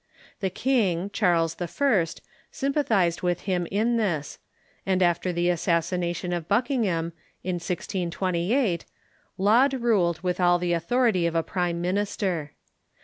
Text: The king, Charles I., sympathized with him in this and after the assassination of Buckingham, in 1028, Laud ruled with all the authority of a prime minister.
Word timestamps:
The 0.39 0.49
king, 0.49 1.11
Charles 1.13 1.55
I., 1.61 2.07
sympathized 2.51 3.21
with 3.21 3.41
him 3.41 3.67
in 3.69 3.97
this 3.97 4.39
and 4.83 5.03
after 5.03 5.31
the 5.31 5.49
assassination 5.49 6.33
of 6.33 6.47
Buckingham, 6.47 7.13
in 7.43 7.57
1028, 7.59 8.83
Laud 9.37 9.73
ruled 9.75 10.21
with 10.21 10.39
all 10.39 10.57
the 10.57 10.73
authority 10.73 11.27
of 11.27 11.35
a 11.35 11.43
prime 11.43 11.81
minister. 11.81 12.53